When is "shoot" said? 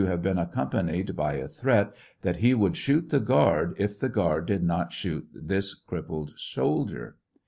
2.75-3.11, 4.91-5.27